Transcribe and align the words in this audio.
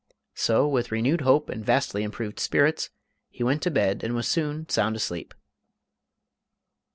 So, 0.33 0.67
with 0.67 0.91
renewed 0.91 1.21
hope 1.21 1.47
and 1.47 1.59
in 1.59 1.63
vastly 1.63 2.01
improved 2.01 2.39
spirits, 2.39 2.89
he 3.29 3.43
went 3.43 3.61
to 3.61 3.69
bed 3.69 4.03
and 4.03 4.15
was 4.15 4.27
soon 4.27 4.67
sound 4.67 4.95
asleep. 4.95 5.35